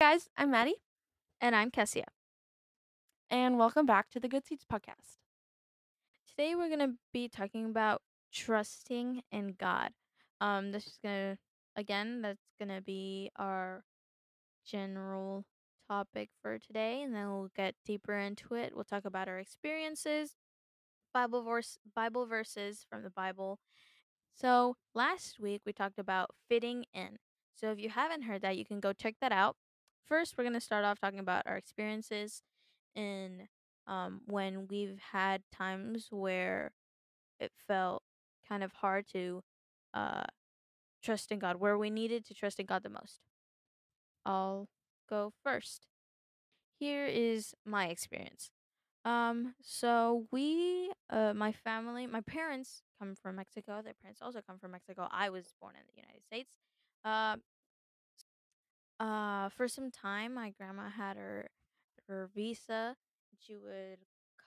[0.00, 0.76] guys, I'm Maddie,
[1.42, 2.04] And I'm Kesiah.
[3.28, 5.18] and welcome back to the Good Seeds podcast.
[6.26, 8.00] Today we're gonna be talking about
[8.32, 9.92] trusting in God.
[10.40, 11.36] Um, this is gonna
[11.76, 13.84] again, that's gonna be our
[14.64, 15.44] general
[15.86, 18.74] topic for today, and then we'll get deeper into it.
[18.74, 20.34] We'll talk about our experiences,
[21.12, 23.58] Bible verse, Bible verses from the Bible.
[24.34, 27.18] So last week we talked about fitting in.
[27.54, 29.56] So if you haven't heard that, you can go check that out.
[30.06, 32.42] First, we're gonna start off talking about our experiences
[32.94, 33.48] in
[33.86, 36.72] um, when we've had times where
[37.38, 38.02] it felt
[38.48, 39.42] kind of hard to
[39.94, 40.24] uh,
[41.02, 43.20] trust in God, where we needed to trust in God the most.
[44.24, 44.68] I'll
[45.08, 45.86] go first.
[46.78, 48.50] Here is my experience.
[49.04, 53.80] Um, so we, uh, my family, my parents come from Mexico.
[53.82, 55.08] Their parents also come from Mexico.
[55.10, 56.58] I was born in the United States.
[57.04, 57.42] Um,
[59.00, 61.48] uh, for some time, my grandma had her
[62.08, 62.96] her visa.
[63.40, 63.98] She would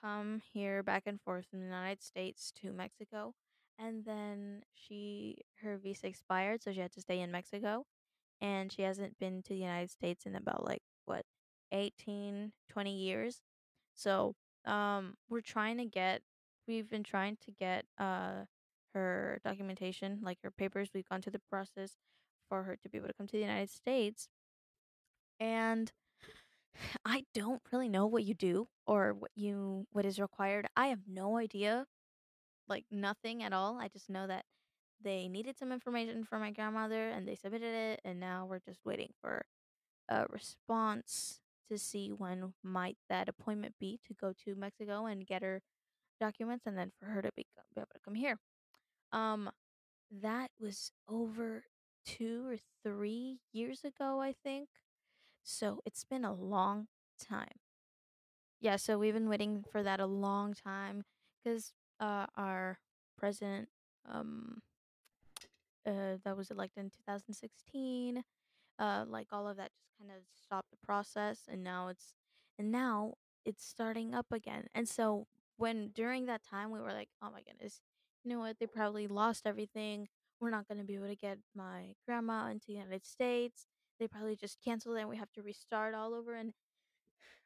[0.02, 3.34] come here back and forth from the United States to Mexico,
[3.78, 7.84] and then she her visa expired, so she had to stay in Mexico,
[8.40, 11.24] and she hasn't been to the United States in about like what
[11.72, 13.42] 18, 20 years.
[13.94, 14.34] So,
[14.66, 16.22] um, we're trying to get
[16.68, 18.44] we've been trying to get uh
[18.94, 20.90] her documentation, like her papers.
[20.94, 21.96] We've gone through the process
[22.48, 24.28] for her to be able to come to the United States
[25.40, 25.92] and
[27.04, 30.66] I don't really know what you do or what you what is required.
[30.76, 31.86] I have no idea,
[32.68, 33.78] like nothing at all.
[33.80, 34.44] I just know that
[35.02, 38.80] they needed some information from my grandmother and they submitted it and now we're just
[38.84, 39.44] waiting for
[40.10, 41.40] a response
[41.70, 45.62] to see when might that appointment be to go to Mexico and get her
[46.20, 48.38] documents and then for her to be, be able to come here.
[49.12, 49.50] Um
[50.22, 51.64] that was over
[52.06, 54.68] 2 or 3 years ago, I think.
[55.44, 56.88] So it's been a long
[57.22, 57.60] time.
[58.60, 61.04] Yeah, so we've been waiting for that a long time
[61.42, 62.78] because uh, our
[63.18, 63.68] president,
[64.10, 64.62] um,
[65.86, 68.24] uh, that was elected in 2016,
[68.78, 72.14] uh, like all of that just kind of stopped the process, and now it's
[72.58, 74.66] and now it's starting up again.
[74.74, 75.26] And so
[75.58, 77.82] when during that time we were like, oh my goodness,
[78.24, 78.58] you know what?
[78.58, 80.08] They probably lost everything.
[80.40, 83.66] We're not going to be able to get my grandma into the United States.
[83.98, 86.34] They probably just canceled it and we have to restart all over.
[86.34, 86.52] And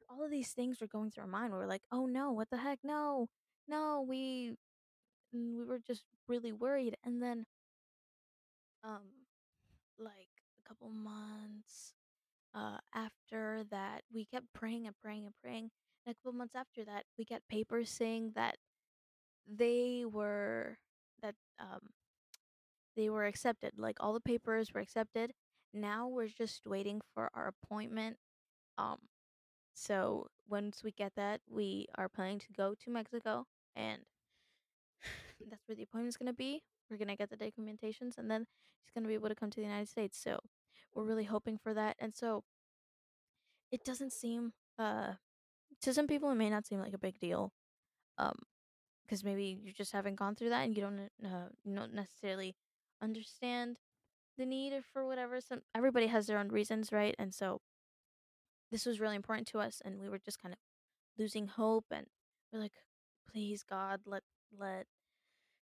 [0.08, 1.52] all of these things were going through our mind.
[1.52, 2.78] We were like, oh no, what the heck?
[2.82, 3.28] No,
[3.68, 4.52] no, we
[5.34, 6.96] mm, we were just really worried.
[7.04, 7.44] And then
[8.84, 9.26] um
[9.98, 10.28] like
[10.64, 11.94] a couple months
[12.54, 15.70] uh after that we kept praying and praying and praying.
[16.06, 18.56] And a couple months after that we got papers saying that
[19.46, 20.78] they were
[21.22, 21.90] that um
[22.96, 23.72] they were accepted.
[23.78, 25.32] Like all the papers were accepted.
[25.72, 28.16] Now we're just waiting for our appointment.
[28.78, 28.98] Um
[29.74, 33.46] So once we get that, we are planning to go to Mexico,
[33.76, 34.02] and
[35.50, 36.62] that's where the appointment's gonna be.
[36.90, 38.46] We're gonna get the documentations, and then
[38.84, 40.18] she's gonna be able to come to the United States.
[40.18, 40.40] So
[40.94, 41.96] we're really hoping for that.
[41.98, 42.44] And so
[43.70, 45.14] it doesn't seem, uh,
[45.82, 47.52] to some people, it may not seem like a big deal,
[48.18, 48.36] um,
[49.06, 52.56] because maybe you just haven't gone through that and you don't, uh, you don't necessarily
[53.02, 53.78] understand
[54.38, 55.40] the need for whatever.
[55.40, 57.14] Some everybody has their own reasons, right?
[57.18, 57.60] And so
[58.70, 60.58] this was really important to us, and we were just kind of
[61.18, 62.06] losing hope and
[62.52, 62.72] we're like
[63.30, 64.22] please god let
[64.58, 64.86] let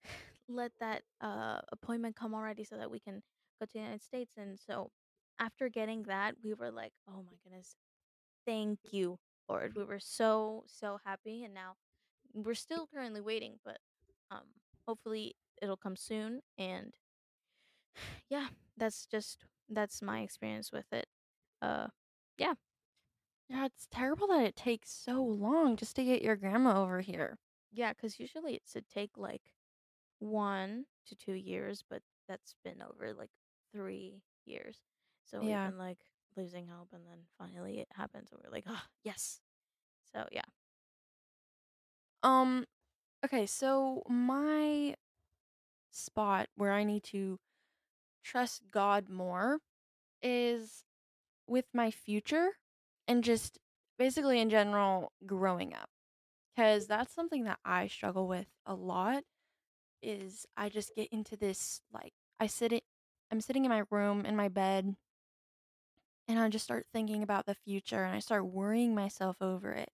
[0.48, 3.22] let that uh appointment come already so that we can
[3.60, 4.90] go to the united states and so
[5.38, 7.76] after getting that we were like oh my goodness
[8.46, 9.18] thank you
[9.48, 11.74] lord we were so so happy and now
[12.34, 13.78] we're still currently waiting but
[14.30, 14.44] um
[14.88, 16.92] hopefully it'll come soon and
[18.28, 21.06] yeah that's just that's my experience with it
[21.62, 21.86] uh
[22.38, 22.54] yeah
[23.48, 27.38] Yeah, it's terrible that it takes so long just to get your grandma over here.
[27.72, 29.42] yeah because usually it should take like
[30.18, 33.30] one to two years, but that's been over like
[33.72, 34.78] three years.
[35.24, 35.62] So we've Yeah.
[35.62, 35.98] been like
[36.36, 39.40] losing hope, and then finally it happens, and we're like, oh yes.
[40.12, 40.42] So yeah,
[42.22, 42.64] Um,
[43.24, 44.96] okay, so my
[45.90, 47.38] spot where I need to
[48.22, 49.58] trust God more
[50.22, 50.84] is
[51.46, 52.50] with my future
[53.08, 53.58] and just
[53.98, 55.90] basically in general growing up.
[56.56, 59.24] Cuz that's something that I struggle with a lot
[60.02, 62.84] is I just get into this like I sit it
[63.30, 64.96] I'm sitting in my room in my bed
[66.28, 69.90] and I just start thinking about the future and I start worrying myself over it.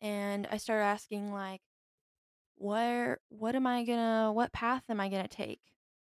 [0.00, 1.60] And I start asking like
[2.56, 5.60] where what am I going to what path am I going to take?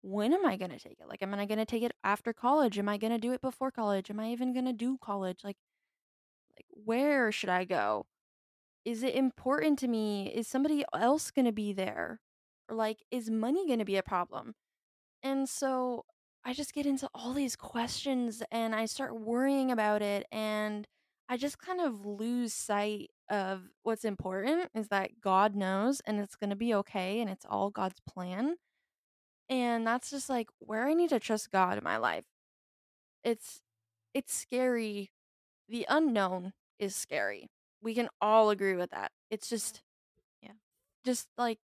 [0.07, 1.09] When am I going to take it?
[1.09, 2.79] Like, am I going to take it after college?
[2.79, 4.09] Am I going to do it before college?
[4.09, 5.39] Am I even going to do college?
[5.43, 5.57] Like,
[6.55, 8.05] like where should I go?
[8.85, 10.31] Is it important to me?
[10.33, 12.21] Is somebody else going to be there?
[12.69, 14.55] Or like, is money going to be a problem?
[15.23, 16.05] And so
[16.45, 20.87] I just get into all these questions and I start worrying about it and
[21.27, 26.37] I just kind of lose sight of what's important is that God knows and it's
[26.37, 28.55] going to be okay and it's all God's plan.
[29.49, 32.25] And that's just like where I need to trust God in my life.
[33.23, 33.61] It's
[34.13, 35.11] it's scary.
[35.69, 37.49] The unknown is scary.
[37.81, 39.11] We can all agree with that.
[39.29, 39.81] It's just
[40.41, 40.53] Yeah.
[41.05, 41.59] just like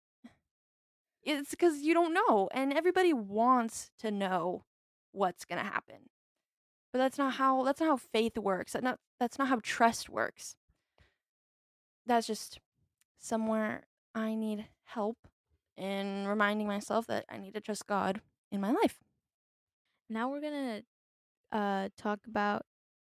[1.23, 4.65] it's because you don't know and everybody wants to know
[5.12, 6.09] what's going to happen.
[6.93, 8.73] But that's not how that's not how faith works.
[8.73, 10.56] That not that's not how trust works.
[12.06, 12.59] That's just
[13.19, 13.85] somewhere
[14.15, 15.19] I need help
[15.81, 18.21] in reminding myself that I need to trust God
[18.53, 18.99] in my life.
[20.11, 20.82] Now we're gonna
[21.53, 22.67] uh talk about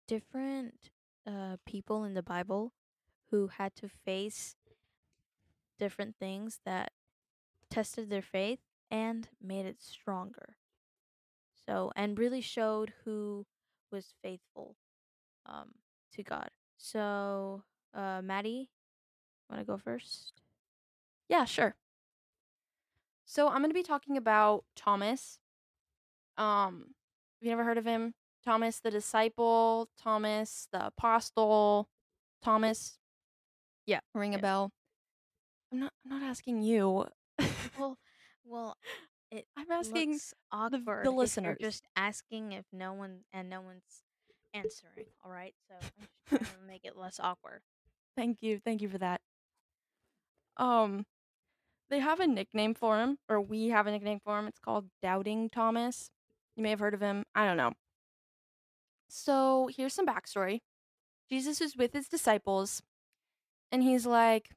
[0.08, 0.90] different
[1.26, 2.72] uh people in the Bible
[3.30, 4.56] who had to face
[5.78, 6.92] different things that
[7.70, 8.60] tested their faith
[8.90, 10.56] and made it stronger.
[11.66, 13.46] So and really showed who
[13.90, 14.76] was faithful
[15.46, 15.72] um
[16.14, 16.50] to God.
[16.76, 17.64] So
[17.94, 18.70] uh Maddie,
[19.50, 20.34] wanna go first?
[21.28, 21.76] Yeah, sure.
[23.26, 25.38] So I'm going to be talking about Thomas.
[26.38, 28.14] Um, have you never heard of him?
[28.44, 31.88] Thomas the disciple, Thomas the apostle,
[32.43, 32.99] Thomas.
[33.84, 34.00] Yeah.
[34.14, 34.40] Ring a yeah.
[34.40, 34.73] bell.
[35.73, 35.93] I'm not.
[36.05, 37.06] I'm not asking you.
[37.78, 37.99] Well,
[38.46, 38.76] well,
[39.31, 40.19] it I'm asking
[40.50, 41.58] awkward the if listeners.
[41.61, 43.82] just asking if no one and no one's
[44.55, 45.06] answering.
[45.23, 47.61] All right, so I'm just trying to make it less awkward.
[48.17, 48.61] Thank you.
[48.64, 49.20] Thank you for that.
[50.56, 51.05] Um,
[51.90, 54.46] they have a nickname for him, or we have a nickname for him.
[54.46, 56.10] It's called Doubting Thomas.
[56.56, 57.24] You may have heard of him.
[57.34, 57.72] I don't know.
[59.08, 60.60] So here's some backstory.
[61.30, 62.82] Jesus is with his disciples,
[63.70, 64.50] and he's like,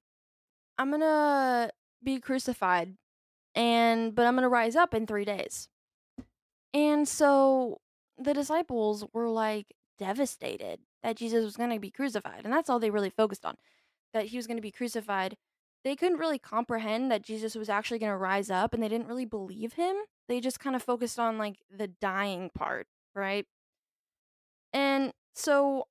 [0.77, 1.71] "I'm gonna
[2.03, 2.97] be crucified,
[3.55, 5.69] and but I'm gonna rise up in three days."
[6.73, 7.81] And so
[8.17, 12.91] the disciples were like devastated that Jesus was gonna be crucified, and that's all they
[12.91, 13.57] really focused on,
[14.13, 15.37] that he was gonna be crucified.
[15.83, 19.25] They couldn't really comprehend that Jesus was actually gonna rise up, and they didn't really
[19.25, 19.95] believe him.
[20.27, 23.45] They just kind of focused on like the dying part, right?
[24.73, 25.87] And so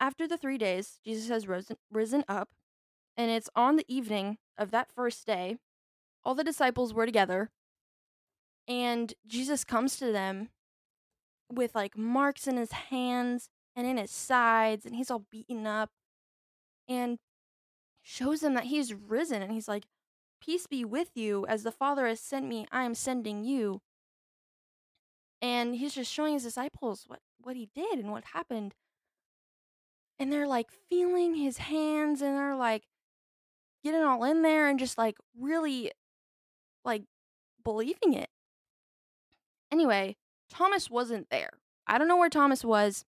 [0.00, 2.50] after the three days, Jesus has risen, risen up,
[3.16, 5.56] and it's on the evening of that first day.
[6.24, 7.50] All the disciples were together,
[8.66, 10.50] and Jesus comes to them
[11.50, 15.90] with like marks in his hands and in his sides, and he's all beaten up,
[16.88, 17.18] and
[18.08, 19.42] shows them that he's risen.
[19.42, 19.84] And he's like,
[20.40, 23.80] Peace be with you, as the Father has sent me, I am sending you.
[25.42, 28.74] And he's just showing his disciples what, what he did and what happened
[30.18, 32.84] and they're like feeling his hands and they're like
[33.84, 35.92] getting all in there and just like really
[36.84, 37.04] like
[37.64, 38.28] believing it.
[39.70, 40.16] Anyway,
[40.50, 41.50] Thomas wasn't there.
[41.86, 43.04] I don't know where Thomas was.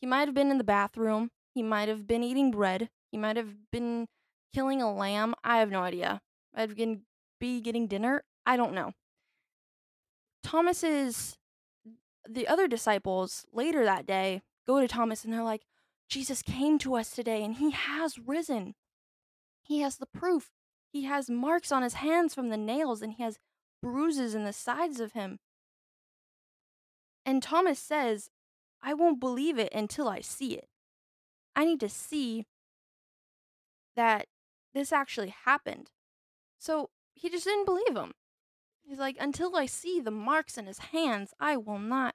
[0.00, 1.30] He might have been in the bathroom.
[1.54, 2.88] He might have been eating bread.
[3.12, 4.08] He might have been
[4.52, 5.34] killing a lamb.
[5.44, 6.20] I have no idea.
[6.56, 6.74] Have
[7.38, 8.24] be getting dinner.
[8.44, 8.92] I don't know.
[10.42, 11.36] Thomas's
[12.28, 15.62] the other disciples later that day go to Thomas and they're like,
[16.08, 18.74] Jesus came to us today and he has risen.
[19.62, 20.50] He has the proof.
[20.92, 23.38] He has marks on his hands from the nails and he has
[23.82, 25.38] bruises in the sides of him.
[27.24, 28.30] And Thomas says,
[28.82, 30.68] I won't believe it until I see it.
[31.54, 32.44] I need to see
[33.96, 34.26] that
[34.74, 35.90] this actually happened.
[36.58, 38.12] So he just didn't believe him.
[38.84, 42.14] He's like, until I see the marks in his hands, I will not,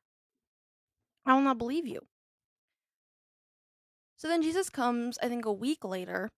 [1.26, 2.02] I will not believe you.
[4.18, 6.32] So then Jesus comes, I think, a week later,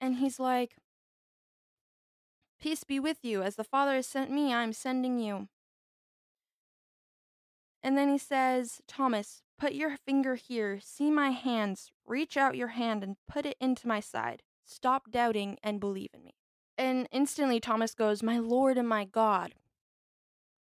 [0.00, 0.76] and he's like,
[2.60, 3.42] Peace be with you.
[3.42, 5.48] As the Father has sent me, I'm sending you.
[7.82, 10.80] And then he says, Thomas, put your finger here.
[10.82, 11.92] See my hands.
[12.06, 14.42] Reach out your hand and put it into my side.
[14.64, 16.34] Stop doubting and believe in me.
[16.78, 19.54] And instantly Thomas goes, My Lord and my God.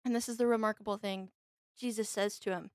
[0.05, 1.29] And this is the remarkable thing
[1.77, 2.71] Jesus says to him.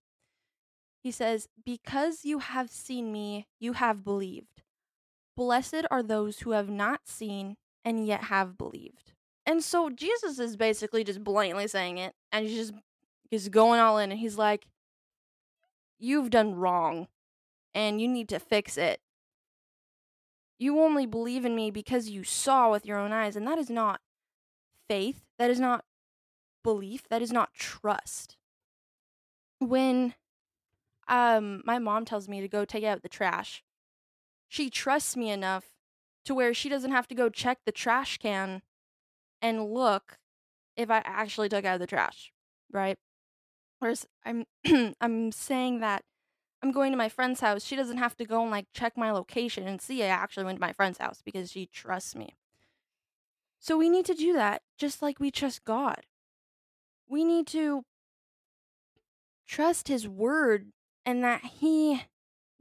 [1.02, 4.62] He says, Because you have seen me, you have believed.
[5.36, 9.14] Blessed are those who have not seen and yet have believed.
[9.46, 12.74] And so Jesus is basically just blatantly saying it, and he's just
[13.30, 14.66] he's going all in, and he's like,
[16.00, 17.08] You've done wrong,
[17.74, 19.00] and you need to fix it.
[20.58, 23.70] You only believe in me because you saw with your own eyes, and that is
[23.70, 24.00] not
[24.88, 25.26] faith.
[25.38, 25.84] That is not
[26.64, 27.08] belief.
[27.10, 28.36] That is not trust.
[29.58, 30.14] When
[31.06, 33.62] um my mom tells me to go take out the trash,
[34.48, 35.74] she trusts me enough
[36.24, 38.62] to where she doesn't have to go check the trash can
[39.42, 40.18] and look
[40.76, 42.32] if I actually took out the trash,
[42.72, 42.98] right?
[43.80, 44.44] Whereas I'm
[45.00, 46.04] I'm saying that
[46.62, 49.10] I'm going to my friend's house, she doesn't have to go and like check my
[49.10, 52.36] location and see I actually went to my friend's house because she trusts me.
[53.58, 56.06] So we need to do that just like we trust God.
[57.08, 57.82] We need to
[59.48, 60.66] trust his word
[61.04, 62.02] and that he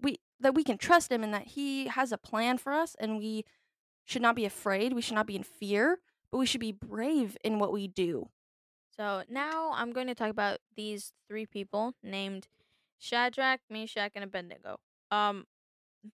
[0.01, 3.17] we that we can trust him and that he has a plan for us and
[3.17, 3.43] we
[4.05, 5.99] should not be afraid, we should not be in fear,
[6.31, 8.29] but we should be brave in what we do.
[8.99, 12.49] So now I'm going to talk about these three people named
[12.97, 14.75] Shadrach, Meshach, and Abednego.
[15.09, 15.45] Um,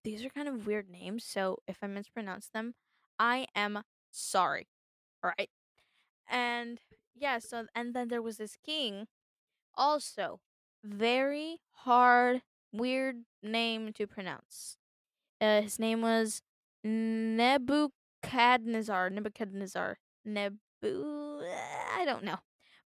[0.04, 2.74] these are kind of weird names, so if I mispronounce them,
[3.18, 4.68] I am sorry.
[5.24, 5.50] All right.
[6.30, 6.78] And
[7.16, 9.08] yeah, so and then there was this king,
[9.74, 10.38] also
[10.84, 14.76] very hard, weird name to pronounce.
[15.40, 16.40] Uh, his name was
[16.84, 19.10] Nebuchadnezzar.
[19.10, 19.98] Nebuchadnezzar.
[20.24, 20.58] Nebu.
[20.82, 22.38] I don't know,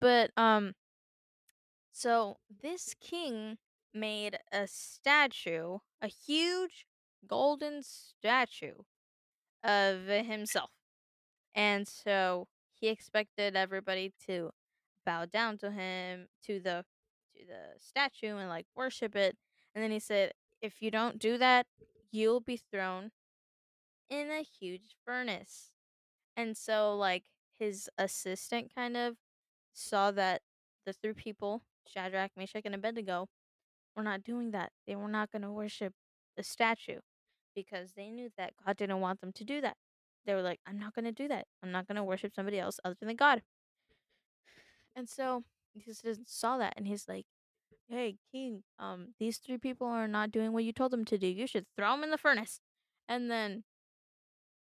[0.03, 0.73] but um,
[1.93, 3.57] so this king
[3.93, 6.85] made a statue, a huge
[7.25, 8.83] golden statue
[9.63, 10.71] of himself.
[11.55, 14.51] And so he expected everybody to
[15.05, 16.83] bow down to him, to the
[17.37, 19.37] to the statue and like worship it.
[19.73, 21.65] And then he said, if you don't do that,
[22.11, 23.11] you'll be thrown
[24.09, 25.71] in a huge furnace.
[26.35, 27.23] And so like
[27.57, 29.15] his assistant kind of
[29.73, 30.41] saw that
[30.85, 33.27] the three people, Shadrach, Meshach, and Abednego,
[33.95, 34.71] were not doing that.
[34.87, 35.93] They were not going to worship
[36.35, 36.99] the statue
[37.55, 39.77] because they knew that God didn't want them to do that.
[40.25, 41.45] They were like, I'm not going to do that.
[41.61, 43.41] I'm not going to worship somebody else other than God.
[44.95, 45.91] And so he
[46.25, 47.25] saw that and he's like,
[47.89, 51.27] Hey, King, um, these three people are not doing what you told them to do.
[51.27, 52.61] You should throw them in the furnace.
[53.09, 53.65] And then,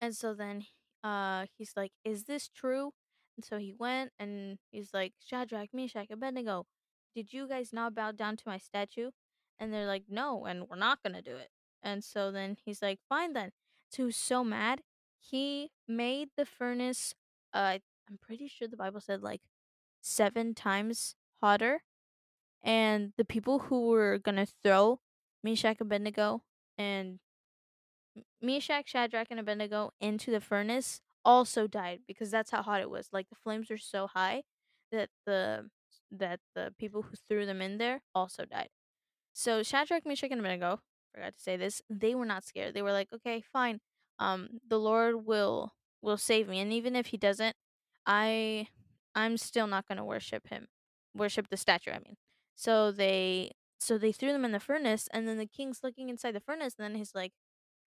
[0.01, 0.67] and so then,
[1.03, 2.93] uh, he's like, Is this true?
[3.37, 6.67] And so he went and he's like, Shadrach, Meshach, Abednego,
[7.15, 9.11] did you guys not bow down to my statue?
[9.59, 11.49] And they're like, No, and we're not going to do it.
[11.83, 13.51] And so then he's like, Fine then.
[13.91, 14.83] So so mad.
[15.19, 17.15] He made the furnace,
[17.53, 19.43] uh, I'm pretty sure the Bible said like
[20.01, 21.83] seven times hotter.
[22.63, 25.01] And the people who were going to throw
[25.43, 26.43] Meshach, Abednego,
[26.77, 27.19] and
[28.43, 33.09] Meshach, Shadrach, and Abednego into the furnace also died because that's how hot it was.
[33.13, 34.43] Like the flames were so high
[34.93, 35.69] that the
[36.13, 38.69] that the people who threw them in there also died.
[39.33, 40.81] So Shadrach, Meshach, and Abednego,
[41.15, 42.75] forgot to say this, they were not scared.
[42.75, 43.81] They were like, okay, fine.
[44.19, 47.57] Um, the Lord will will save me, and even if He doesn't,
[48.07, 48.69] I
[49.15, 50.69] I'm still not gonna worship Him,
[51.15, 51.91] worship the statue.
[51.93, 52.17] I mean,
[52.57, 56.33] so they so they threw them in the furnace, and then the king's looking inside
[56.35, 57.33] the furnace, and then he's like,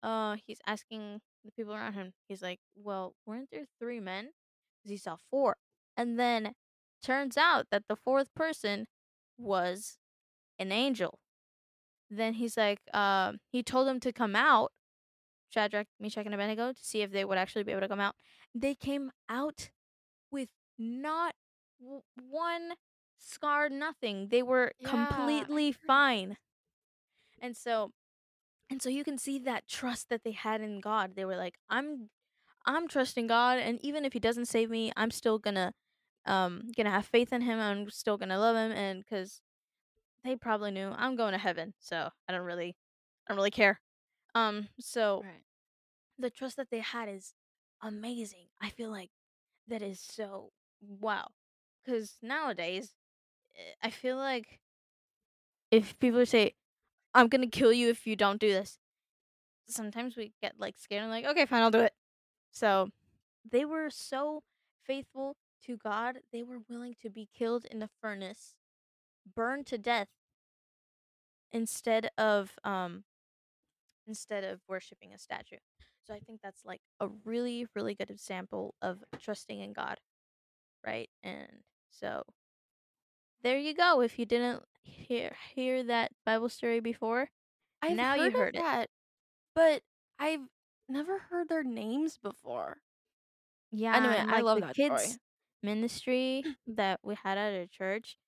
[0.02, 2.12] uh, he's asking the people around him.
[2.28, 4.26] He's like, well, weren't there three men?
[4.82, 5.56] 'Cause he saw four,
[5.96, 6.54] and then
[7.02, 8.86] turns out that the fourth person
[9.38, 9.98] was
[10.58, 11.20] an angel.
[12.10, 14.72] Then he's like, um, he told them to come out,
[15.50, 18.16] Shadrach, Meshach, and Abednego, to see if they would actually be able to come out.
[18.54, 19.70] They came out
[20.30, 21.34] with not
[21.80, 22.76] w- one
[23.18, 24.28] scar, nothing.
[24.28, 24.90] They were Yeah.
[24.90, 26.38] completely fine.
[27.40, 27.92] And so,
[28.70, 31.12] and so you can see that trust that they had in God.
[31.16, 32.11] They were like, I'm,
[32.66, 35.73] I'm trusting God, and even if He doesn't save me, I'm still gonna,
[36.26, 37.58] um, gonna have faith in Him.
[37.61, 39.40] I'm still gonna love Him, and because
[40.25, 42.76] they probably knew I'm going to heaven, so I don't really,
[43.26, 43.80] I don't really care.
[44.35, 45.44] Um, so Right.
[46.18, 47.35] the trust that they had is
[47.82, 48.49] amazing.
[48.61, 49.11] I feel like
[49.68, 51.28] that is so wow.
[51.85, 52.94] Because nowadays,
[53.56, 54.61] eh, I feel like
[55.70, 56.54] if people say,
[57.16, 58.78] "I'm gonna kill you if you don't do this,"
[59.68, 61.94] sometimes we get like scared and like, "Okay, fine, I'll do it."
[62.52, 62.90] So
[63.50, 64.44] they were so
[64.85, 68.54] faithful to God, they were willing to be killed in the furnace,
[69.35, 70.08] burned to death,
[71.52, 73.04] instead of um
[74.06, 75.56] instead of worshiping a statue.
[76.06, 79.99] So I think that's like a really really good example of trusting in God,
[80.87, 81.11] right?
[81.25, 81.49] And
[81.90, 82.25] so
[83.42, 84.00] there you go.
[84.00, 87.31] If you didn't hear hear that Bible story before,
[87.83, 88.62] I've now heard you heard of it.
[88.62, 88.90] that,
[89.55, 89.83] but
[90.19, 90.49] I've
[90.88, 92.78] never heard their names before.
[93.73, 95.21] Yeah, Anyway, and I like love the that kids story.
[95.62, 98.19] ministry that we had at our church,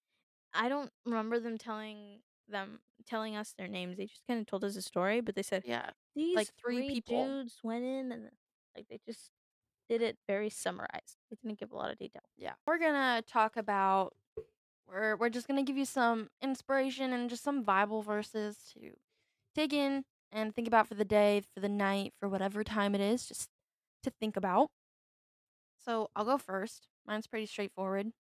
[0.55, 3.97] I don't remember them telling them telling us their names.
[3.99, 5.91] They just kind of told us a story, but they said Yeah.
[6.15, 7.25] these Like 3 three people.
[7.25, 8.31] dudes went in and
[8.77, 9.31] like they just
[9.89, 11.17] did it very summarized.
[11.31, 12.23] We didn't give a lot of detail.
[12.37, 12.55] Yeah.
[12.67, 14.15] We're gonna talk about
[14.89, 18.93] we're we're just gonna give you some inspiration and just some Bible verses to
[19.55, 23.01] dig in and think about for the day, for the night, for whatever time it
[23.01, 23.49] is, just
[24.03, 24.69] to think about.
[25.85, 26.89] So I'll go first.
[27.07, 28.13] Mine's pretty straightforward.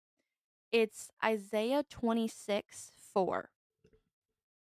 [0.72, 3.50] It's Isaiah 26 4.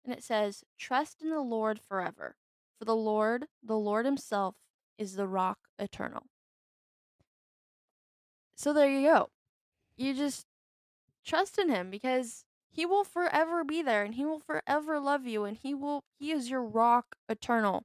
[0.03, 2.35] And it says, Trust in the Lord forever,
[2.77, 4.55] for the Lord, the Lord Himself,
[4.97, 6.23] is the rock eternal.
[8.55, 9.29] So there you go.
[9.97, 10.45] You just
[11.25, 15.43] trust in Him because He will forever be there and He will forever love you
[15.43, 17.83] and He will, He is your rock eternal.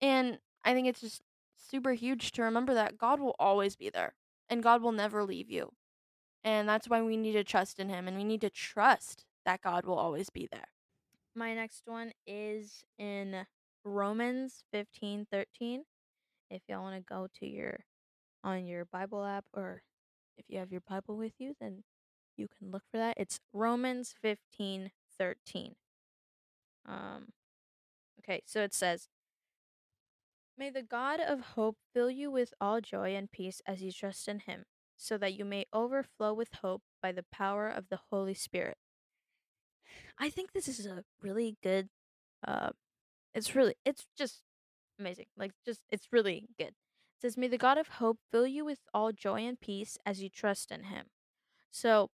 [0.00, 1.22] And I think it's just
[1.56, 4.14] super huge to remember that God will always be there
[4.48, 5.72] and God will never leave you.
[6.44, 9.62] And that's why we need to trust in Him and we need to trust that
[9.62, 10.68] God will always be there.
[11.34, 13.46] My next one is in
[13.84, 15.84] Romans fifteen thirteen.
[16.50, 17.80] If y'all want to go to your
[18.44, 19.82] on your Bible app or
[20.36, 21.84] if you have your Bible with you, then
[22.36, 23.14] you can look for that.
[23.16, 25.74] It's Romans fifteen thirteen.
[26.86, 27.28] Um
[28.20, 29.08] okay, so it says
[30.58, 34.28] May the God of hope fill you with all joy and peace as you trust
[34.28, 34.64] in him,
[34.96, 38.76] so that you may overflow with hope by the power of the Holy Spirit.
[40.18, 41.88] I think this is a really good
[42.46, 42.70] uh
[43.34, 44.42] it's really it's just
[44.98, 45.26] amazing.
[45.36, 46.68] Like just it's really good.
[46.68, 50.22] It says may the God of hope fill you with all joy and peace as
[50.22, 51.06] you trust in him.
[51.70, 52.10] So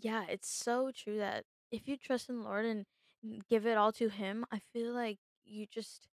[0.00, 2.84] yeah, it's so true that if you trust in the Lord and
[3.48, 6.08] give it all to him, I feel like you just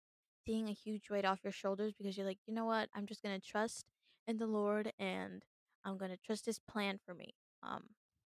[0.46, 2.90] seeing a huge weight off your shoulders because you're like, you know what?
[2.96, 3.86] I'm just gonna trust
[4.28, 5.44] in the Lord and
[5.84, 7.34] I'm gonna trust his plan for me.
[7.64, 7.84] Um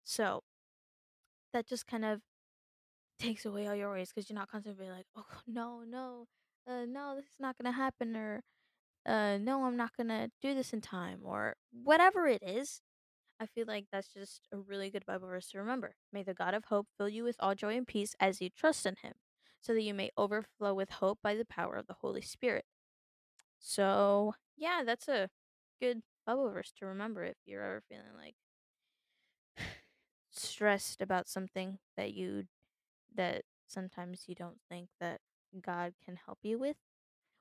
[0.04, 0.44] so
[1.54, 2.22] that just kind of
[3.20, 6.26] takes away all your worries because you're not constantly like, oh no, no,
[6.68, 8.42] uh, no, this is not gonna happen, or
[9.06, 12.82] uh, no, I'm not gonna do this in time, or whatever it is.
[13.42, 15.96] I feel like that's just a really good Bible verse to remember.
[16.14, 18.86] May the God of hope fill you with all joy and peace as you trust
[18.86, 19.14] in Him,
[19.62, 22.66] so that you may overflow with hope by the power of the Holy Spirit.
[23.60, 25.30] So yeah, that's a
[25.82, 28.36] good Bible verse to remember if you're ever feeling like
[30.32, 32.46] stressed about something that you
[33.16, 35.20] that sometimes you don't think that
[35.60, 36.78] God can help you with.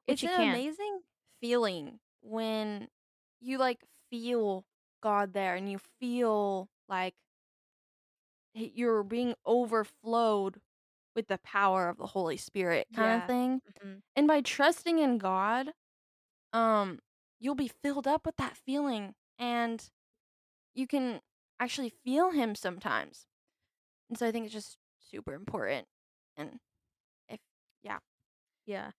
[0.07, 0.55] Which it's an can.
[0.55, 1.01] amazing
[1.41, 2.89] feeling when
[3.41, 4.65] you like feel
[5.01, 7.15] God there and you feel like
[8.55, 10.61] you're being overflowed
[11.15, 13.23] with the power of the Holy Spirit kind Yeah.
[13.23, 13.63] of thing.
[13.83, 14.03] Mhm.
[14.17, 15.73] And by trusting in God,
[16.53, 17.01] um
[17.41, 19.91] you'll be filled up with that feeling and
[20.75, 21.21] you can
[21.61, 23.27] actually feel him sometimes.
[24.09, 25.89] And so I think it's just super important.
[26.37, 26.61] And
[27.29, 27.41] if
[27.83, 27.99] yeah.
[28.67, 28.93] Yeah.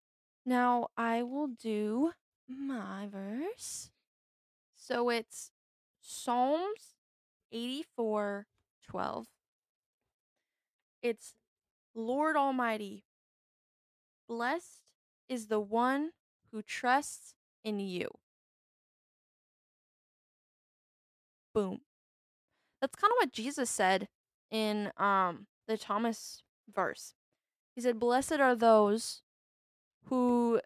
[0.46, 2.14] Now I will do
[2.48, 3.92] my verse.
[4.76, 5.52] So it's
[6.12, 6.96] Psalms
[7.52, 8.46] 84
[8.86, 9.28] 12.
[11.02, 11.34] It's
[11.96, 13.06] Lord Almighty,
[14.28, 14.82] blessed
[15.30, 16.12] is the one
[16.52, 18.10] who trusts in you.
[21.54, 21.82] Boom.
[22.82, 24.08] That's kind of what Jesus said
[24.50, 26.44] in um the Thomas
[26.74, 27.14] verse.
[27.76, 29.22] He said, Blessed are those
[30.06, 30.60] who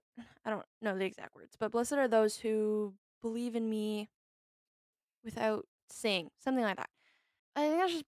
[0.43, 4.09] I don't know the exact words, but blessed are those who believe in me
[5.25, 6.29] without seeing.
[6.39, 6.91] Something like that.
[7.55, 8.05] I think that's just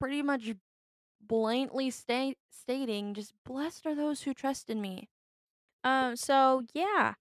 [0.00, 0.52] pretty much
[1.26, 5.08] blatantly state stating just blessed are those who trust in me.
[5.84, 7.14] Um so yeah,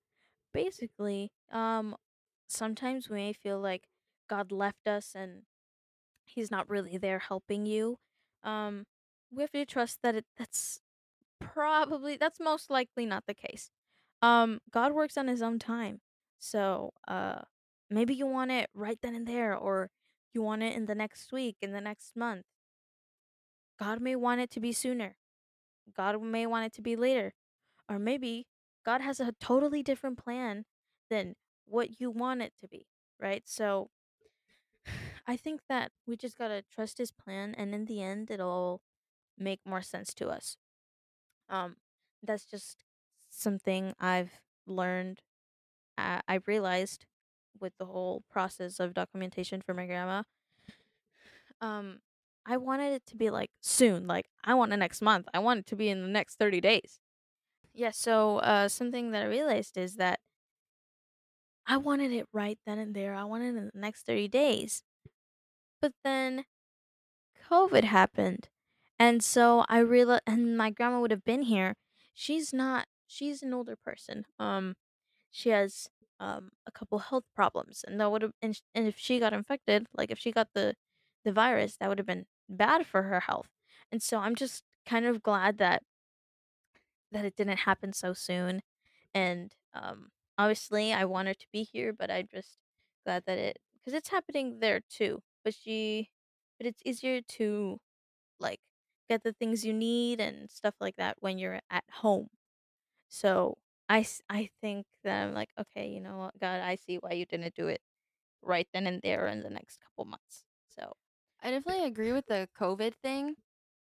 [0.54, 1.96] basically, um
[2.50, 3.84] sometimes we may feel like
[4.30, 5.44] God left us and
[6.26, 7.98] he's not really there helping you.
[8.44, 8.86] Um
[9.32, 10.82] we have to trust that it that's
[11.40, 13.72] probably that's most likely not the case.
[14.22, 16.02] Um God works on his own time.
[16.40, 17.42] So, uh
[17.94, 19.90] maybe you want it right then and there or
[20.34, 22.44] you want it in the next week, in the next month.
[23.80, 25.16] God may want it to be sooner.
[25.96, 27.34] God may want it to be later.
[27.90, 28.48] Or maybe
[28.86, 30.66] God has a totally different plan
[31.10, 32.88] than what you want it to be,
[33.20, 33.44] right?
[33.46, 33.90] So
[35.28, 38.82] I think that we just got to trust his plan and in the end it'll
[39.38, 40.58] make more sense to us.
[41.50, 41.76] Um
[42.22, 42.84] that's just
[43.30, 45.22] something I've learned
[45.98, 47.06] uh, I realized
[47.64, 50.24] with the whole process of documentation for my grandma.
[51.62, 52.00] Um
[52.46, 55.28] I wanted it to be like soon, like I want it next month.
[55.34, 57.00] I want it to be in the next 30 days.
[57.74, 60.20] Yeah, so uh something that I realized is that
[61.66, 63.14] I wanted it right then and there.
[63.16, 64.84] I wanted it in the next 30 days.
[65.82, 66.46] But then
[67.50, 68.50] COVID happened.
[69.00, 71.76] And so I realized and my grandma would have been here.
[72.14, 74.26] She's not she's an older person.
[74.40, 74.76] Um
[75.32, 75.90] she has
[76.24, 79.88] um a couple health problems and that would have and, and if she got infected
[79.94, 80.76] like if she got the
[81.26, 83.50] the virus that would have been bad for her health.
[83.92, 85.84] And so i'm just kind of glad that
[87.12, 88.62] that it didn't happen so soon
[89.14, 92.58] and um obviously i want her to be here but i'm just
[93.06, 96.10] glad that it because it's happening there too but she
[96.58, 97.80] but it's easier to
[98.40, 98.60] like
[99.10, 102.30] get the things you need and stuff like that when you're at home.
[103.10, 103.58] So
[103.90, 107.14] I, s- I think that I'm like, okay, you know what, God, I see why
[107.14, 107.82] you didn't do it
[108.42, 110.46] right then and there in the next couple months.
[110.70, 110.94] So
[111.42, 113.36] I definitely agree with the COVID thing.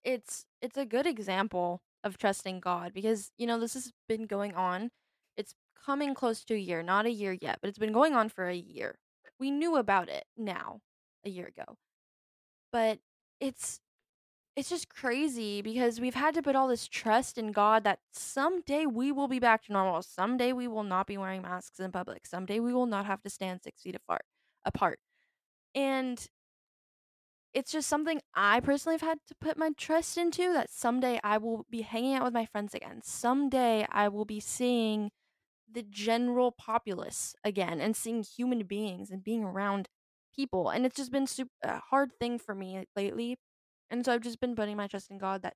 [0.03, 4.55] It's it's a good example of trusting God because, you know, this has been going
[4.55, 4.91] on.
[5.37, 8.29] It's coming close to a year, not a year yet, but it's been going on
[8.29, 8.97] for a year.
[9.39, 10.81] We knew about it now,
[11.25, 11.77] a year ago.
[12.71, 12.99] But
[13.39, 13.79] it's
[14.55, 18.85] it's just crazy because we've had to put all this trust in God that someday
[18.85, 20.01] we will be back to normal.
[20.01, 22.27] Someday we will not be wearing masks in public.
[22.27, 24.23] Someday we will not have to stand six feet apart.
[24.65, 24.99] Apart,
[25.75, 26.27] and
[27.53, 30.53] it's just something I personally have had to put my trust into.
[30.53, 33.01] That someday I will be hanging out with my friends again.
[33.03, 35.11] Someday I will be seeing
[35.71, 39.87] the general populace again and seeing human beings and being around
[40.35, 40.69] people.
[40.69, 43.37] And it's just been super, a hard thing for me lately.
[43.91, 45.55] And so I've just been putting my trust in God that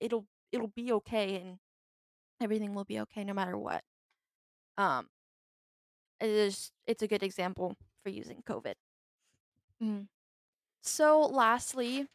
[0.00, 1.58] it'll it'll be okay and
[2.42, 3.84] everything will be okay no matter what.
[4.78, 5.08] Um
[6.20, 8.74] it is it's a good example for using COVID.
[9.82, 10.08] mm.
[10.82, 12.08] So lastly,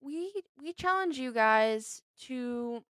[0.00, 2.84] we we challenge you guys to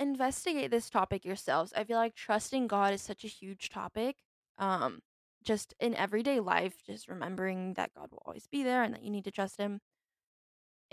[0.00, 1.72] investigate this topic yourselves.
[1.76, 4.16] I feel like trusting God is such a huge topic.
[4.58, 5.00] Um,
[5.44, 9.10] just in everyday life, just remembering that God will always be there and that you
[9.10, 9.80] need to trust Him.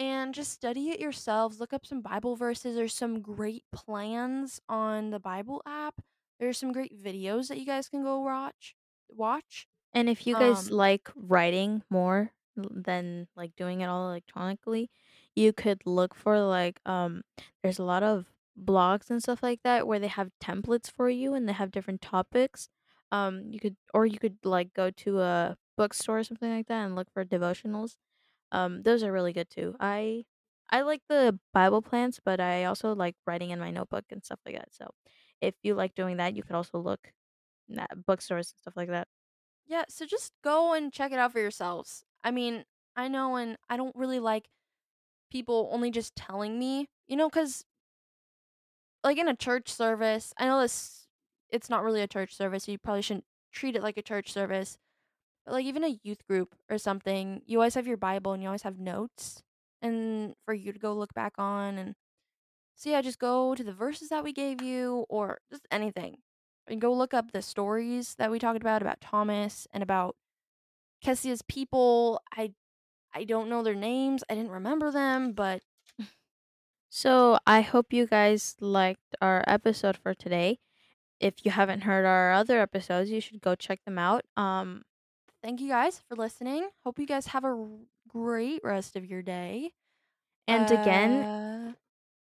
[0.01, 1.59] And just study it yourselves.
[1.59, 2.75] Look up some Bible verses.
[2.75, 6.01] There's some great plans on the Bible app.
[6.39, 8.75] There's some great videos that you guys can go watch.
[9.09, 9.67] Watch.
[9.93, 14.89] and if you guys Um, like writing more than like doing it all electronically,
[15.35, 17.21] you could look for like um
[17.61, 18.25] there's a lot of
[18.57, 22.01] blogs and stuff like that where they have templates for you and they have different
[22.01, 22.69] topics.
[23.11, 26.85] Um you could or you could like go to a bookstore or something like that
[26.85, 27.97] and look for devotionals
[28.51, 29.75] Um, those are really good too.
[29.79, 30.25] I
[30.69, 34.39] I like the Bible plans, but I also like writing in my notebook and stuff
[34.45, 34.73] like that.
[34.73, 34.89] So,
[35.41, 37.13] if you like doing that, you could also look
[37.77, 39.07] at bookstores and stuff like that.
[39.65, 39.83] yeah.
[39.89, 42.03] So just go and check it out for yourselves.
[42.23, 44.49] I mean, I know, and I don't really like
[45.31, 47.65] people only just telling me, you know, because
[49.03, 51.07] like in a church service, I know this
[51.49, 54.31] it's not really a church service, so you probably shouldn't treat it like a church
[54.31, 54.77] service.
[55.45, 58.49] But like even a youth group or something, you always have your Bible and you
[58.49, 59.43] always have notes
[59.81, 61.95] and for you to go look back on and
[62.75, 66.17] so yeah, just go to the verses that we gave you or just anything.
[66.67, 70.15] And go look up the stories that we talked about about Thomas and about
[71.03, 72.21] Kesiah's people.
[72.35, 72.53] I
[73.13, 74.23] I don't know their names.
[74.29, 75.63] I didn't remember them, but
[76.89, 80.59] So, I hope you guys liked our episode for today.
[81.19, 84.25] If you haven't heard our other episodes, you should go check them out.
[84.37, 84.83] Um,
[85.43, 86.69] thank you guys for listening.
[86.83, 87.67] Hope you guys have a
[88.07, 89.71] great rest of your day.
[90.47, 91.73] and again, Uh,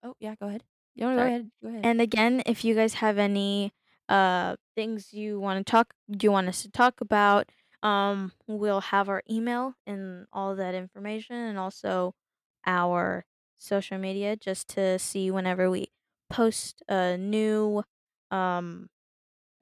[0.05, 0.63] oh yeah, go ahead.
[0.95, 1.51] You want to go ahead?
[1.63, 1.85] Go ahead.
[1.85, 3.73] And again, if you guys have any
[4.09, 7.51] uh things you want to talk you want us to talk about,
[7.83, 12.15] um we'll have our email and all that information and also
[12.67, 13.25] our
[13.59, 15.89] social media just to see whenever we
[16.31, 17.83] post a new
[18.31, 18.89] um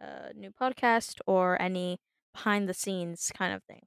[0.01, 1.99] a new podcast or any
[2.35, 3.83] behind the scenes kind of thing.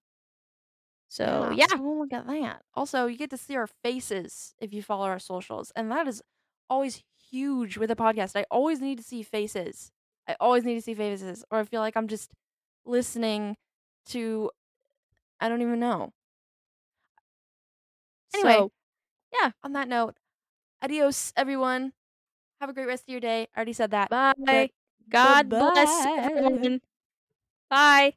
[1.07, 1.75] So, yeah, yeah.
[1.75, 2.63] we'll look at that.
[2.73, 6.21] Also, you get to see our faces if you follow our socials, and that is
[6.69, 8.35] always huge with a podcast.
[8.35, 9.91] I always need to see faces.
[10.27, 12.31] I always need to see faces, or I feel like I'm just
[12.85, 13.57] listening
[14.07, 14.51] to
[15.39, 16.11] I don't even know.
[18.33, 18.71] Anyway, So,
[19.33, 19.51] yeah.
[19.63, 20.15] on that note,
[20.81, 21.93] adios, everyone.
[22.61, 23.47] Have a great rest of your day.
[23.55, 24.69] I already said that, but bye
[25.09, 26.17] God bless bye.
[26.17, 26.81] everyone.
[27.69, 28.15] Bye.